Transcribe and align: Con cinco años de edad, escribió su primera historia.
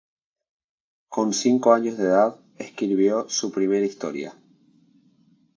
Con 1.09 1.31
cinco 1.31 1.73
años 1.73 1.95
de 1.99 2.05
edad, 2.05 2.35
escribió 2.57 3.29
su 3.29 3.51
primera 3.51 3.85
historia. 3.85 4.33